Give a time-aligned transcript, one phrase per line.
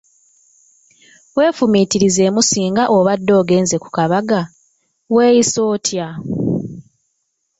[1.37, 4.41] Weefumiitirizeemu singa obadde ogenze ku kabaga,
[5.13, 6.07] weeyisa otya?